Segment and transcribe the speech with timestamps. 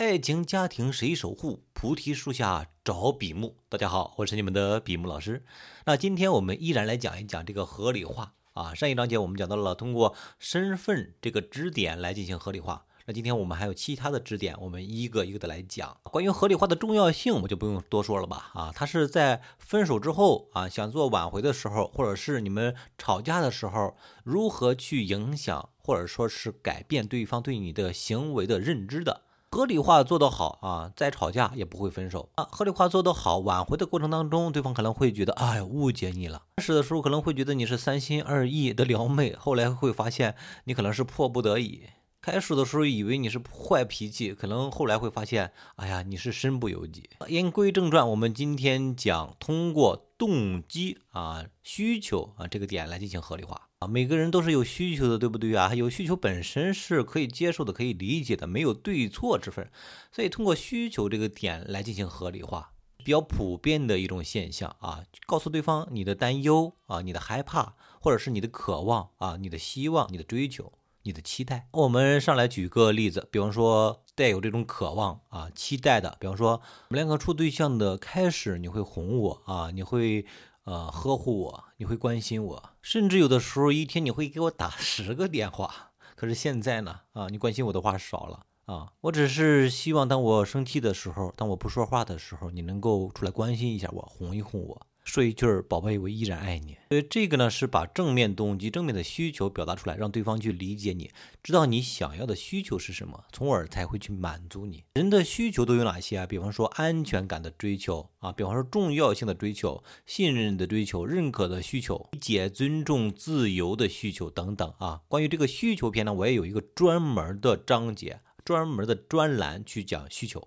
[0.00, 1.62] 爱情家庭谁守护？
[1.74, 3.58] 菩提树下找比目。
[3.68, 5.44] 大家好，我是你们的比目老师。
[5.84, 8.74] 那今天我们依然来讲一讲这个合理化啊。
[8.74, 12.86] 上一章节我们讲到了通过身份这个支点来进行合理化。
[13.04, 15.94] 那今天我们还有其他的支点，我们一个一个的来讲。
[16.04, 18.50] 关于合理化的重要性，我就不用多说了吧。
[18.54, 23.94] 啊，它是在分手之后啊，想做挽回的时候，或者是你们吵架的时候，
[24.24, 29.24] 如何去影响或者说是改变对方对你的行为的认知的。
[29.52, 32.46] 合理化做得好啊，再吵架也不会分手啊。
[32.52, 36.42] 合理化做得好，挽回的过程当中，对方可能会觉得，哎，误解你了。
[36.56, 41.82] 开始的时候可能会觉得你是三心二意的撩妹，后来会发现你可能是迫不得已。
[42.22, 47.08] 开始的时候以为你是坏脾气，可能后来会发现，哎呀，你是身不由己。
[47.28, 53.68] 言归正传，我们今天讲通过动机啊、需求啊这个点来进行合理化。
[53.78, 55.74] 啊，每个人都是有需求的，对不对啊？
[55.74, 59.70] 有需求本身是可以接受的，可以理解的，没有对错之分。
[60.12, 65.04] 所以通过需求这个点来进行合理化，比较普遍的一种现象啊。
[65.26, 70.70] 告诉对方你的担忧啊，你的害怕，或者是你的渴望啊，你的希望，你的追求，
[71.02, 71.68] 你的期待。
[71.72, 80.26] 我们上来举个例子，比方说带有这种渴望啊、期待的，比方说我们两个处对象的开始，你会哄我啊，你会。
[80.64, 85.92] 呃，呵护我，你会关心我，甚至有的时候一天你会给我打 十个电话。
[86.14, 88.92] 可是现在呢，啊，你关心我的话少了啊。
[89.00, 94.86] 我只是希望，当我生气的时候，当我不说话的时候，你能够出来关心一下我，哄一哄我。
[95.10, 96.76] 说一句儿“宝贝，我依然爱你”。
[96.88, 101.10] 所以这个呢，是把正面动机、正面的需求表达出来，让对方去理解你，
[101.42, 104.84] 知道你想要的需求是什么，从而才会去满足你。
[104.94, 106.26] 人的需求都有哪些啊？
[106.26, 115.00] 比方说安全感的追求啊，比方说重要性的追求、信任的追求、认可的需求、理解、尊重、自由的需求等等啊。
[115.08, 120.46] 关于这个需求篇呢，我也有一个专门的章节、专门的专栏去讲需求。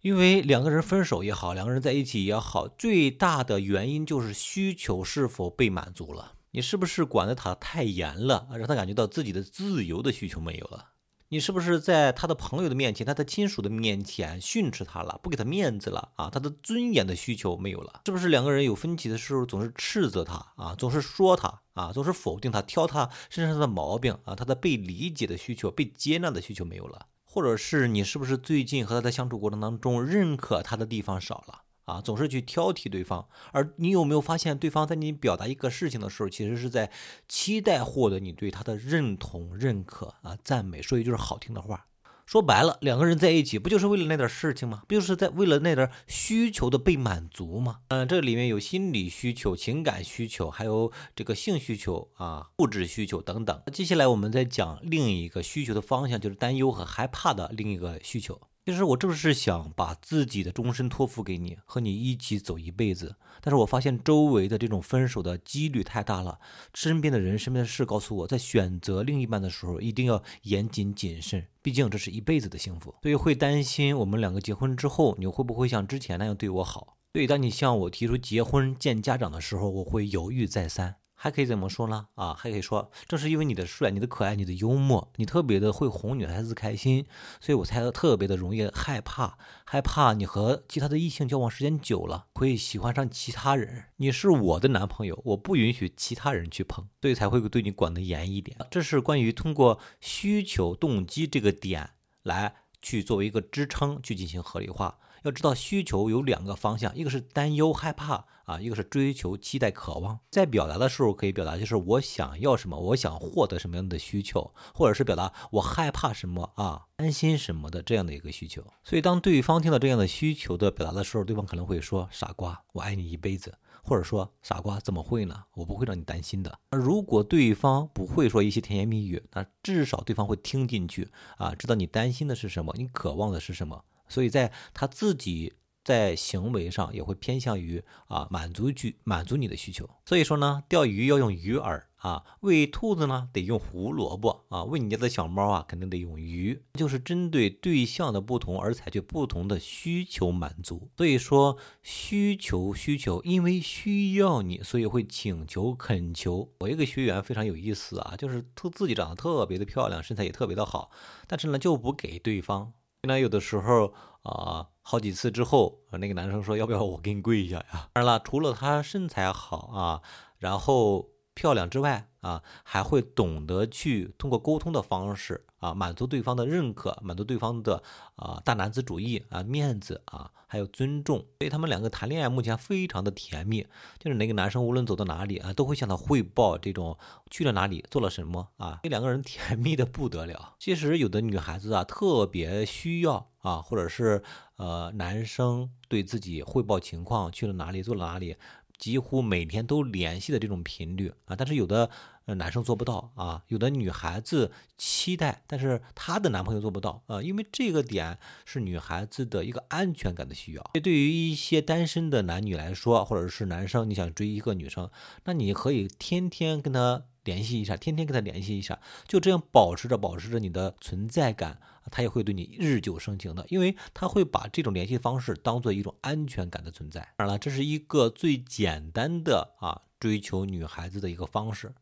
[0.00, 6.34] 因为两个人分手也好，两个人在一起也好，最大的原因就是需求是否被满足了。
[6.52, 10.90] 你是不是管得他太严了，让他感觉到自己的自由的需求没有了？
[11.28, 16.30] 你是不是在他的朋友的面前，他的亲属的面前训斥他了，不给他面子了啊？
[16.30, 18.02] 他的尊严的需求没有了？
[18.06, 24.36] 是不是两个人有分歧的时候总是斥责他啊，总是说他啊，总是否定他，挑他身上的毛病啊？
[24.36, 27.06] 他的被理解的需求、被接纳的需求没有了？
[27.36, 32.00] 或者是你是不是最近和他的相处过程当中，认可他的地方少了啊？
[32.00, 36.90] 总是去挑剔对方，而你有没有发现，对方在你表达一个事情的时候，其实是在
[37.28, 41.88] 期待获得你对他的认同、认可啊、赞美，说一句好听的话。
[42.26, 44.82] 说白了，两个人在一起不就是为了那点事情吗？
[44.88, 47.78] 不就是在为了那点需求的被满足吗？
[47.86, 53.62] 嗯，这里面有心理需求、情感需求，还有这个性需求啊、物质需求等等。
[53.72, 58.40] 接下来我们再讲另一个需求的方向，就是担忧和害怕的另一个需求。
[58.66, 63.14] 其实我正是想把自己的终身托付给你，和你一起走一辈子。
[63.40, 66.40] 但是我发现周围的这种分手的几率太大了，
[66.74, 72.92] 身边的人、身边的事告诉我，在选择另一半的时候一定要严谨谨慎，毕竟这是一辈子的幸福。
[73.02, 76.96] 所以会担心我们两个结婚之后，你会不会像之前那样对我好？
[77.12, 80.96] 所以当你向我提出结婚见家长的时候，我会犹豫再三。
[81.18, 82.08] 还可以怎么说呢？
[82.14, 87.06] 啊，还可以说，正是因为你的帅、你的可爱、你的幽默，你特别的会哄女孩子开心，
[87.40, 93.86] 所以我才特别的容易害怕，害怕你和其他的异性交往时间久了，会喜欢上其他人。
[93.96, 98.56] 你是我的男朋友，我不允许其他人去碰，所以才会对你管得严一点。
[98.70, 101.90] 这是关于通过需求动机这个点
[102.22, 104.98] 来去作为一个支撑去进行合理化。
[105.26, 110.20] 要知道需求有两个方向，一个是担忧害怕啊，一个是追求期待渴望。
[110.30, 118.64] 在表达的时候可以表达，就是我想要什么，我想获得什么样的需求，或者是表达我害怕什么啊，担心什么的这样的一个需求。
[118.84, 125.44] 所以当对方听到这样的需求的表达的时候，对方可能会说：“傻瓜，我爱你一辈子。”或者说：“傻瓜，怎么会呢？
[125.54, 133.84] 我不会让你担心的。”那如果对方不会说一些甜言蜜语，那至少对方会听进去啊，知道你担心的是什么，你渴望的是什么。
[134.08, 135.54] 所以在他自己
[135.84, 139.88] 在行为上也会偏向于啊满足去满足你的需求。
[140.04, 150.90] 所以说呢，钓鱼要用鱼饵啊，喂兔子呢得用胡萝卜啊，喂你家的小猫啊肯定得用鱼，就是针对对象的不同而采取不同的需求满足。
[150.96, 156.52] 所以说需求需求，因为需要你，所以会请求恳求。
[156.60, 160.90] 我一个学员非常有意思啊，就是特自己长得特别的漂亮，身材也特别的好，
[161.26, 162.72] 但是呢就不给对方。
[163.06, 163.92] 那有的时候
[164.22, 170.02] 啊，好几次之后，那个男生说：“要不要我给你跪一下呀？”当然了，除了他身材好啊，
[170.38, 177.82] 然后漂亮之外啊，还会懂得去通过沟通的方式啊，满足对方的认可，满足对方的
[178.16, 181.18] 啊大男子主义啊面子啊，还有尊重。
[181.38, 183.66] 所以他们两个谈恋爱目前非常的甜蜜，
[183.98, 186.96] 就是那个男生无论走到哪里啊，都会向他汇报这种
[187.30, 190.54] 去了哪里，做了什么啊，这两个人甜蜜的不得了。
[190.58, 194.22] 其实有的女孩子啊，特别需要啊，或者是
[194.56, 198.36] 呃男生对自己汇报情况，去了哪里，做了哪里。
[198.78, 201.90] 几乎每天都联系的这种频率啊，但是有的
[202.34, 210.70] 男生做不到啊，有的女孩子期待，但是她的男朋友做不到啊，因为这个点是女孩子的一个安全感的需要。
[210.82, 214.90] 对于一些单身的男女来说，或者是男生，你想追一个女生，
[215.24, 221.60] 那你可以天天跟她联系一下，天天跟她联系一下，就这样保持着保持着你的存在感。
[221.88, 227.00] 他也会对你日久生情的，因为他会把这种联系方式当做一种安全感的存在。
[227.16, 231.72] 当然了，这是一个最简单的啊追求女孩子的一个方式。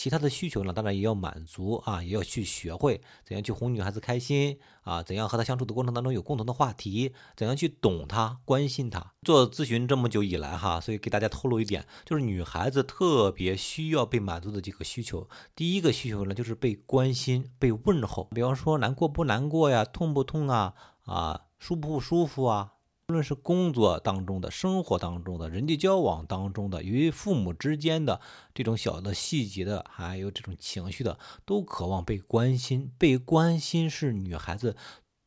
[0.00, 9.12] 其他的需求呢，当然也要满足啊，也要去学会怎样去哄女孩子开心啊，怎样和她相处的过程当中有共同的话题，怎样去懂她、关心她。
[9.20, 15.28] 做咨询这么久以来哈，所以给大家透露一点，就是女孩子特别需要被满足的几个需求。
[15.54, 20.72] 第一个需求呢，就是被关心、被问候，比方说难过不难过呀，痛不痛啊，
[21.04, 22.72] 啊舒不舒服啊。
[23.10, 28.20] 无论是工作当中的、生活当中的、人际交往当中的，与父母之间的
[28.54, 32.92] 这种小的细节的，还有这种情绪的，都渴望被关心。
[32.96, 34.76] 被关心是女孩子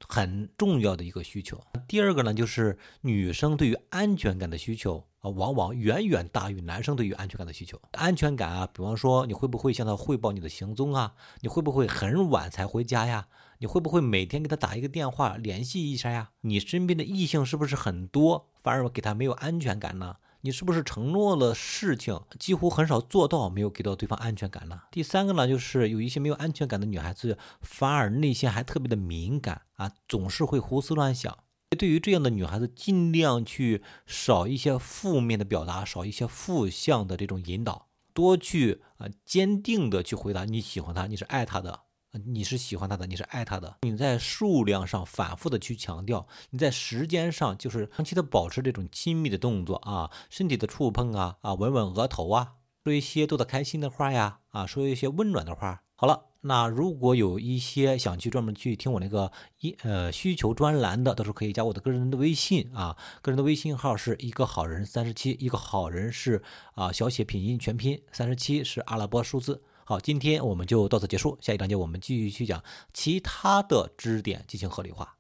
[0.08, 1.60] 很重要的一个需求。
[1.86, 7.78] 第二个呢，就是女生对于安全感的需求啊，往往远远大于男生对于安全感的需求。
[7.92, 11.16] 安全感啊，比方说你会不会向他汇报你的行踪啊？
[11.42, 13.28] 你会不会很晚才回家呀？
[13.64, 16.32] 你会不会每天给他打一个电话联系一下呀？
[16.42, 20.18] 你身边的异性是不是很多，反而给他没有安全感呢？
[20.42, 24.82] 你是不是承诺了事情几乎很少做到，没有给到对方安全感呢？
[24.92, 31.38] 第三个呢，就是有一些没有安全感的女孩子，反而内心还特别的敏感啊，总是会胡思乱想。
[31.80, 41.84] 对于这样的女孩子，尽量去少一些负面的表达，少一些负向的这种引导，多去啊坚定的去回答你喜欢他，你是爱他的。
[42.26, 43.78] 你是喜欢他的，你是爱他的。
[43.82, 55.82] 你在数量上反复的去强调，你在时间上就是长期的保持这种亲密的动作啊，身体的触碰啊，啊，吻吻额头啊，说一些逗他开心的话呀，啊，说一些温暖的话。
[55.96, 59.32] 好了，那如果有一些想去专门去听我那个
[59.62, 66.44] 一呃需求专栏的，到时候可以加我的个人的微信啊，个人的微信号是一个好人三十七，一个好人是
[66.74, 69.64] 啊小写拼音全拼，三十七是阿拉伯数字。
[69.94, 71.38] 好，今天我们就到此结束。
[71.40, 72.64] 下一章节我们继续去讲
[72.96, 75.08] 其他的支点进行合理化。